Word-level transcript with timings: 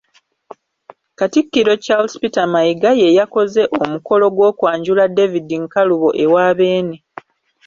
Katikkiro 1.17 1.73
Charles 1.83 2.15
Peter 2.21 2.47
Mayiga 2.53 2.91
ye 3.01 3.09
yakoze 3.19 3.61
omukolo 3.81 4.25
gw’okwanjula 4.35 5.03
David 5.17 5.49
Nkalubo 5.63 6.09
ewa 6.23 6.45
Beene. 6.57 6.97